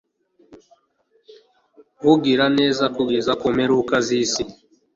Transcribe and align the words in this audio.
ugira 2.11 2.45
neza 2.57 2.83
kugeza 2.95 3.31
ku 3.39 3.47
mpera 3.55 3.97
z'isi 4.07 4.43